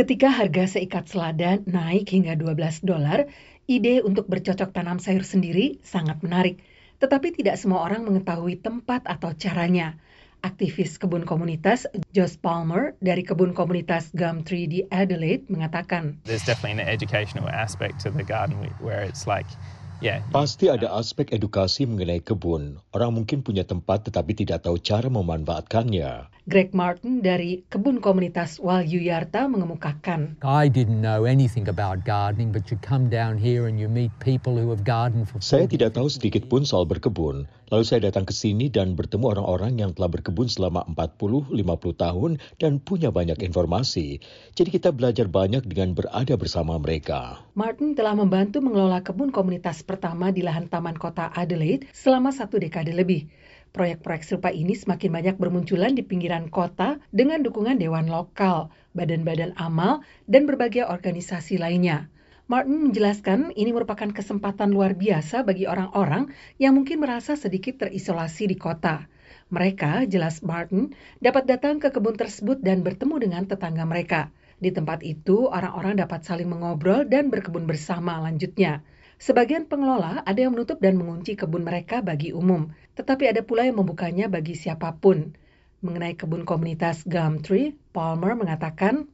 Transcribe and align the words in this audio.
Ketika 0.00 0.32
harga 0.32 0.64
seikat 0.64 1.12
selada 1.12 1.60
naik 1.68 2.08
hingga 2.08 2.32
12 2.32 2.88
dolar, 2.88 3.28
ide 3.68 4.00
untuk 4.00 4.32
bercocok 4.32 4.72
tanam 4.72 4.96
sayur 4.96 5.28
sendiri 5.28 5.76
sangat 5.84 6.24
menarik. 6.24 6.64
Tetapi 7.04 7.36
tidak 7.36 7.60
semua 7.60 7.84
orang 7.84 8.08
mengetahui 8.08 8.64
tempat 8.64 9.04
atau 9.04 9.36
caranya. 9.36 10.00
Aktivis 10.40 10.96
kebun 10.96 11.28
komunitas 11.28 11.84
Josh 12.16 12.40
Palmer 12.40 12.96
dari 13.04 13.20
kebun 13.20 13.52
komunitas 13.52 14.08
Gumtree 14.16 14.64
di 14.64 14.80
Adelaide 14.88 15.44
mengatakan, 15.52 16.16
There's 16.24 16.48
definitely 16.48 16.80
an 16.80 16.88
educational 16.88 17.52
aspect 17.52 18.00
to 18.00 18.08
the 18.08 18.24
garden 18.24 18.72
where 18.80 19.04
it's 19.04 19.28
like 19.28 19.44
Yeah. 20.00 20.24
Pasti 20.32 20.72
ada 20.72 20.96
aspek 20.96 21.28
edukasi 21.36 21.84
mengenai 21.84 22.24
kebun. 22.24 22.80
Orang 22.96 23.20
mungkin 23.20 23.44
punya 23.44 23.68
tempat 23.68 24.08
tetapi 24.08 24.32
tidak 24.32 24.64
tahu 24.64 24.80
cara 24.80 25.12
memanfaatkannya. 25.12 26.32
Greg 26.48 26.72
Martin 26.72 27.20
dari 27.20 27.68
kebun 27.68 28.00
komunitas 28.00 28.56
Walyuyarta 28.58 29.44
mengemukakan. 29.46 30.40
I 30.40 30.72
didn't 30.72 31.04
know 31.04 31.28
anything 31.28 31.68
about 31.68 32.02
gardening, 32.08 32.48
but 32.48 32.72
you 32.72 32.80
come 32.80 33.12
down 33.12 33.36
here 33.36 33.68
and 33.68 33.76
you 33.76 33.92
meet 33.92 34.08
people 34.24 34.56
who 34.56 34.72
have 34.72 34.82
gardened 34.82 35.28
for. 35.28 35.38
Saya 35.44 35.68
tidak 35.68 35.94
tahu 36.00 36.08
sedikit 36.08 36.48
pun 36.48 36.64
soal 36.64 36.88
berkebun. 36.88 37.44
Lalu 37.70 37.84
saya 37.86 38.10
datang 38.10 38.26
ke 38.26 38.34
sini 38.34 38.66
dan 38.66 38.98
bertemu 38.98 39.30
orang-orang 39.30 39.78
yang 39.78 39.94
telah 39.94 40.10
berkebun 40.10 40.50
selama 40.50 40.82
40-50 40.90 41.54
tahun 41.94 42.30
dan 42.58 42.82
punya 42.82 43.14
banyak 43.14 43.38
informasi. 43.46 44.18
Jadi 44.58 44.68
kita 44.74 44.90
belajar 44.90 45.30
banyak 45.30 45.62
dengan 45.70 45.94
berada 45.94 46.34
bersama 46.34 46.82
mereka. 46.82 47.38
Martin 47.54 47.94
telah 47.94 48.18
membantu 48.18 48.58
mengelola 48.58 49.06
kebun 49.06 49.30
komunitas 49.30 49.86
pertama 49.86 50.34
di 50.34 50.42
lahan 50.42 50.66
taman 50.66 50.98
kota 50.98 51.30
Adelaide 51.30 51.86
selama 51.94 52.34
satu 52.34 52.58
dekade 52.58 52.90
lebih. 52.90 53.30
Proyek-proyek 53.70 54.26
serupa 54.26 54.50
ini 54.50 54.74
semakin 54.74 55.14
banyak 55.14 55.36
bermunculan 55.38 55.94
di 55.94 56.02
pinggiran 56.02 56.50
kota 56.50 56.98
dengan 57.14 57.38
dukungan 57.46 57.78
dewan 57.78 58.10
lokal, 58.10 58.74
badan-badan 58.98 59.54
amal, 59.54 60.02
dan 60.26 60.50
berbagai 60.50 60.90
organisasi 60.90 61.62
lainnya. 61.62 62.10
Martin 62.50 62.90
menjelaskan 62.90 63.54
ini 63.54 63.70
merupakan 63.70 64.10
kesempatan 64.10 64.74
luar 64.74 64.98
biasa 64.98 65.46
bagi 65.46 65.70
orang-orang 65.70 66.34
yang 66.58 66.74
mungkin 66.74 66.98
merasa 66.98 67.38
sedikit 67.38 67.86
terisolasi 67.86 68.50
di 68.50 68.58
kota. 68.58 69.06
Mereka, 69.54 70.10
jelas 70.10 70.42
Martin, 70.42 70.90
dapat 71.22 71.46
datang 71.46 71.78
ke 71.78 71.94
kebun 71.94 72.18
tersebut 72.18 72.58
dan 72.58 72.82
bertemu 72.82 73.22
dengan 73.22 73.46
tetangga 73.46 73.86
mereka. 73.86 74.34
Di 74.58 74.74
tempat 74.74 75.06
itu, 75.06 75.46
orang-orang 75.46 76.02
dapat 76.02 76.26
saling 76.26 76.50
mengobrol 76.50 77.06
dan 77.06 77.30
berkebun 77.30 77.70
bersama 77.70 78.18
lanjutnya. 78.18 78.82
Sebagian 79.22 79.70
pengelola 79.70 80.26
ada 80.26 80.42
yang 80.42 80.50
menutup 80.50 80.82
dan 80.82 80.98
mengunci 80.98 81.38
kebun 81.38 81.62
mereka 81.62 82.02
bagi 82.02 82.34
umum, 82.34 82.74
tetapi 82.98 83.30
ada 83.30 83.46
pula 83.46 83.62
yang 83.62 83.78
membukanya 83.78 84.26
bagi 84.26 84.58
siapa 84.58 84.98
pun. 84.98 85.38
Mengenai 85.86 86.18
kebun 86.18 86.42
komunitas 86.42 87.06
Gumtree, 87.06 87.78
Palmer 87.94 88.34
mengatakan, 88.34 89.06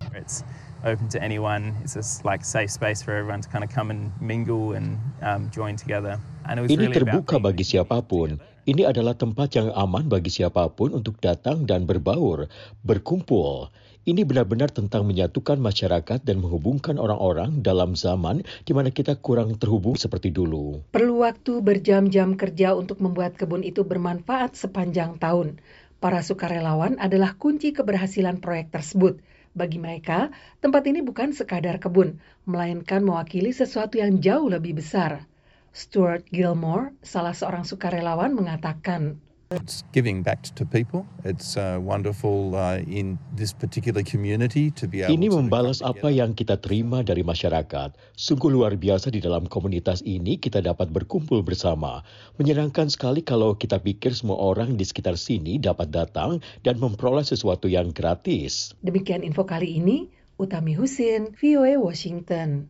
open 0.84 1.08
to 1.14 1.18
anyone. 1.22 1.72
It's 1.80 1.96
just 1.96 2.26
like 2.26 2.44
safe 2.44 2.68
space 2.68 3.00
for 3.00 3.16
everyone 3.16 3.40
to 3.40 3.48
kind 3.48 3.64
of 3.64 3.70
come 3.72 3.88
and 3.88 4.12
mingle 4.20 4.76
and 4.76 5.00
um, 5.22 5.48
join 5.54 5.78
together. 5.78 6.20
And 6.44 6.60
it 6.60 6.62
was 6.66 6.70
Ini 6.74 6.90
really 6.90 6.96
about 6.98 7.24
terbuka 7.24 7.36
bagi 7.40 7.64
siapa 7.64 8.02
pun. 8.04 8.36
Ini 8.66 8.82
adalah 8.90 9.14
tempat 9.14 9.54
yang 9.54 9.70
aman 9.72 10.10
bagi 10.10 10.28
siapa 10.28 10.66
pun 10.74 10.90
untuk 10.90 11.22
datang 11.22 11.70
dan 11.70 11.86
berbaur, 11.86 12.50
berkumpul. 12.82 13.70
Ini 14.06 14.22
benar-benar 14.22 14.70
tentang 14.70 15.02
menyatukan 15.02 15.58
masyarakat 15.58 16.22
dan 16.22 16.38
menghubungkan 16.38 16.94
orang-orang 16.94 17.62
dalam 17.62 17.98
zaman 17.98 18.46
di 18.62 18.70
mana 18.70 18.94
kita 18.94 19.18
kurang 19.18 19.58
terhubung 19.58 19.98
seperti 19.98 20.30
dulu. 20.30 20.82
perlu 20.94 21.26
waktu 21.26 21.58
berjam-jam 21.58 22.38
kerja 22.38 22.78
untuk 22.78 23.02
membuat 23.02 23.34
kebun 23.34 23.66
itu 23.66 23.82
bermanfaat 23.82 24.54
sepanjang 24.54 25.18
tahun. 25.18 25.58
Para 25.98 26.22
sukarelawan 26.22 27.02
adalah 27.02 27.34
kunci 27.34 27.74
keberhasilan 27.74 28.38
proyek 28.38 28.70
tersebut. 28.70 29.18
Bagi 29.56 29.80
mereka, 29.80 30.28
tempat 30.60 30.84
ini 30.84 31.00
bukan 31.00 31.32
sekadar 31.32 31.80
kebun, 31.80 32.20
melainkan 32.44 33.00
mewakili 33.00 33.56
sesuatu 33.56 33.96
yang 33.96 34.20
jauh 34.20 34.52
lebih 34.52 34.76
besar. 34.76 35.24
Stuart 35.72 36.28
Gilmore, 36.28 36.92
salah 37.00 37.32
seorang 37.32 37.64
sukarelawan, 37.64 38.36
mengatakan, 38.36 39.16
It's 39.54 39.86
giving 39.94 40.26
back 40.26 40.42
to 40.58 40.66
people. 40.66 41.06
It's 41.22 41.54
uh, 41.54 41.78
wonderful 41.78 42.58
uh, 42.58 42.82
in 42.82 43.14
this 43.30 43.54
particular 43.54 44.02
community 44.02 44.74
to 44.74 44.90
be 44.90 45.06
able 45.06 45.14
Ini 45.14 45.30
membalas 45.30 45.86
apa 45.86 46.10
yang 46.10 46.34
kita 46.34 46.58
terima 46.58 47.06
dari 47.06 47.22
masyarakat. 47.22 47.94
Sungguh 48.18 48.50
luar 48.50 48.74
biasa 48.74 49.14
di 49.14 49.22
dalam 49.22 49.46
komunitas 49.46 50.02
ini 50.02 50.34
kita 50.34 50.58
dapat 50.66 50.90
berkumpul 50.90 51.46
bersama. 51.46 52.02
Menyenangkan 52.42 52.90
sekali 52.90 53.22
kalau 53.22 53.54
kita 53.54 53.78
pikir 53.78 54.18
semua 54.18 54.34
orang 54.34 54.74
di 54.74 54.82
sekitar 54.82 55.14
sini 55.14 55.62
dapat 55.62 55.94
datang 55.94 56.42
dan 56.66 56.82
memperoleh 56.82 57.22
sesuatu 57.22 57.70
yang 57.70 57.94
gratis. 57.94 58.74
demikian 58.82 59.22
info 59.22 59.46
kali 59.46 59.78
ini, 59.78 60.10
Utami 60.42 60.74
Husin, 60.74 61.38
VOA 61.38 61.78
Washington. 61.78 62.64